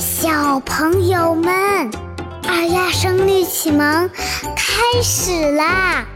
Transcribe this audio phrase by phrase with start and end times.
[0.00, 1.90] 小朋友们，
[2.48, 4.08] 二丫声律启蒙
[4.56, 6.06] 开始啦！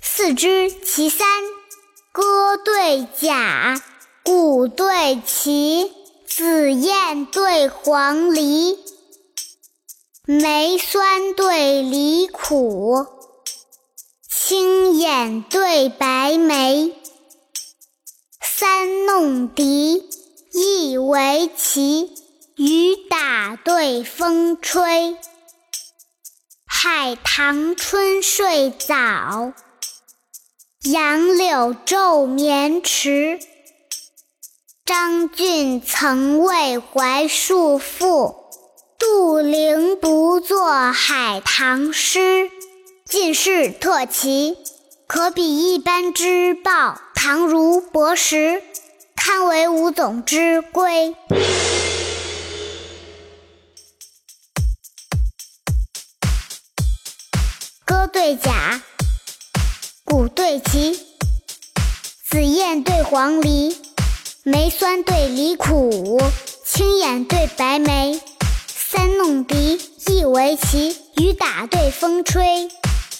[0.00, 1.26] 四知其三：
[2.12, 3.82] 歌对甲，
[4.22, 5.92] 鼓对旗，
[6.26, 8.78] 紫燕对黄鹂，
[10.24, 13.06] 梅酸对梨苦，
[14.30, 16.94] 青眼对白眉。
[18.40, 20.08] 三弄笛，
[20.56, 22.14] 意为棋，
[22.54, 25.16] 雨打对风吹。
[26.64, 29.52] 海棠春睡早，
[30.84, 33.40] 杨柳昼眠迟。
[34.84, 38.36] 张俊曾为槐树赋，
[38.96, 42.48] 杜陵不作海棠诗。
[43.04, 44.56] 进士特奇，
[45.08, 47.00] 可比一般之报。
[47.16, 48.62] 唐如博识，
[49.26, 51.16] 堪为吴总之归。
[57.86, 58.82] 歌对甲，
[60.04, 61.06] 鼓对旗，
[62.28, 63.74] 紫燕对黄鹂，
[64.42, 66.20] 梅酸对梨苦，
[66.66, 68.20] 青眼对白眉，
[68.68, 72.68] 三弄笛，一围棋，雨打对风吹，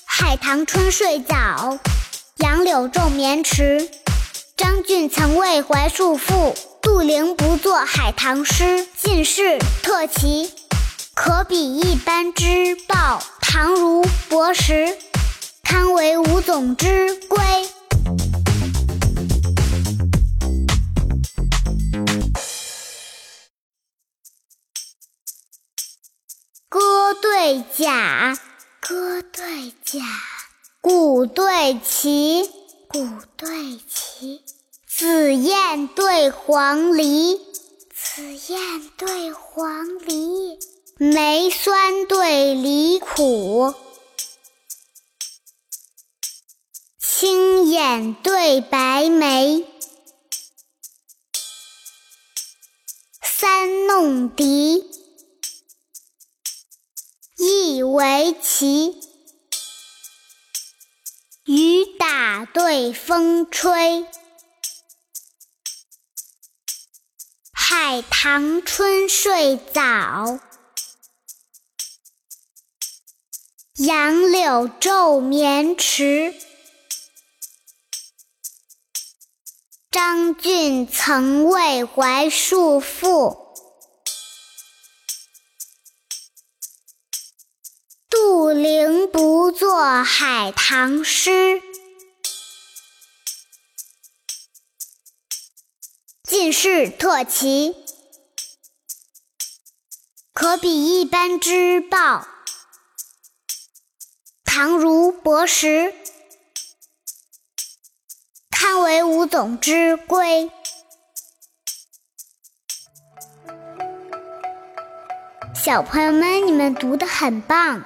[0.04, 1.78] 海棠春睡早。
[2.36, 3.88] 杨柳昼眠迟，
[4.56, 8.86] 张俊曾为槐树赋，杜陵不作海棠诗。
[8.96, 10.52] 进士特奇，
[11.12, 13.20] 可比一般之报。
[13.40, 14.96] 唐如博识，
[15.64, 17.38] 堪为吴总之规。
[26.68, 28.38] 歌对甲，
[28.80, 30.00] 歌对甲。
[30.80, 32.50] 鼓对旗，
[32.94, 34.40] 鼓对旗，
[34.86, 37.40] 紫燕对黄鹂，
[37.92, 40.56] 紫燕对黄鹂，
[40.98, 43.74] 梅酸对梨苦，
[47.00, 49.66] 青眼对白眉，
[53.20, 54.84] 三弄笛，
[57.38, 59.00] 一围棋。
[62.52, 64.06] 对风吹，
[67.52, 70.38] 海棠春睡早，
[73.76, 76.34] 杨柳昼眠迟。
[79.90, 83.44] 张俊曾为槐树赋。
[88.10, 91.62] 杜陵不作海棠诗。
[96.36, 97.76] 进士特奇，
[100.32, 102.26] 可比一般之报。
[104.44, 105.94] 唐如博识，
[108.50, 110.50] 堪为吴总之规。
[115.54, 117.84] 小朋友们，你们读的很棒。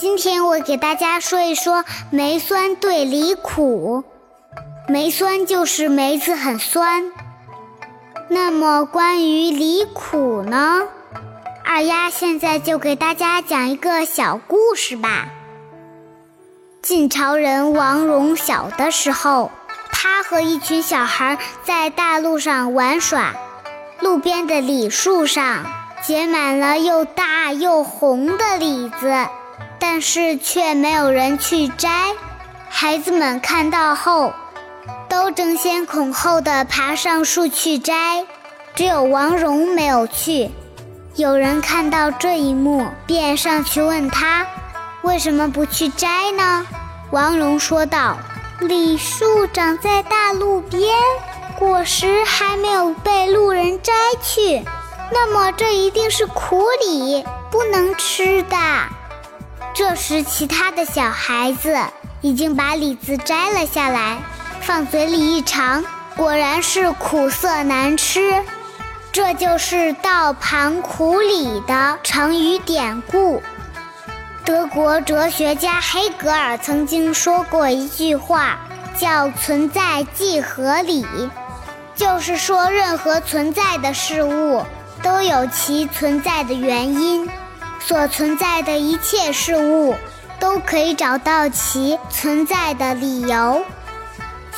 [0.00, 4.04] 今天我给大家说一说梅酸对梨苦。
[4.88, 7.12] 梅酸就是梅子很酸。
[8.34, 10.84] 那么关于李苦呢？
[11.66, 15.28] 二丫现在就给大家讲一个小故事吧。
[16.80, 19.50] 晋朝人王戎小的时候，
[19.92, 23.34] 他和一群小孩在大路上玩耍，
[24.00, 25.66] 路边的李树上
[26.02, 29.26] 结满了又大又红的李子。
[29.78, 32.14] 但是却没有人去摘，
[32.70, 34.32] 孩子们看到后，
[35.12, 38.24] 都争先恐后的爬上树去摘，
[38.74, 40.50] 只有王戎没有去。
[41.16, 44.46] 有人看到这一幕，便上去问他，
[45.02, 46.66] 为什么不去摘呢？
[47.10, 48.16] 王戎说道
[48.60, 50.96] ：“李树长在大路边，
[51.58, 53.92] 果实还没有被路人摘
[54.22, 54.64] 去，
[55.12, 58.56] 那么这一定是苦李，不能吃的。”
[59.76, 61.76] 这时，其他的小孩子
[62.22, 64.16] 已经把李子摘了下来，
[64.62, 65.84] 放嘴里一尝，
[66.16, 68.42] 果然是苦涩难吃。
[69.10, 73.42] 这就是“道旁苦李”的成语典故。
[74.44, 78.56] 德国哲学家黑格尔曾经说过一句话，
[78.96, 81.04] 叫“存在即合理”，
[81.96, 84.64] 就是说，任何存在的事物
[85.02, 87.28] 都有其存在的原因。
[87.80, 89.96] 所存在的一切事物，
[90.38, 93.60] 都可以找到其存在的理由。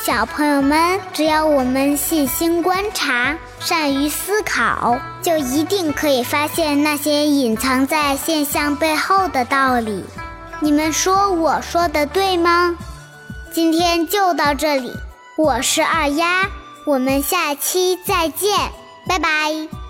[0.05, 10.05] 小朋友们，只要我们细心观察、善于思考，就一定可以发现那些隐藏在现象背后的道理。
[10.59, 12.77] 你们说我说的对吗？
[13.51, 14.93] 今天就到这里，
[15.37, 16.51] 我是二丫，
[16.85, 18.55] 我们下期再见，
[19.07, 19.84] 拜拜。